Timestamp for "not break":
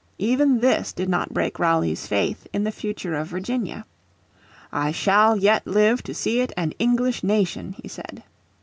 1.09-1.59